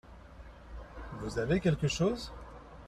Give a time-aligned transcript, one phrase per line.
[1.19, 2.31] Vous avez quleque chose?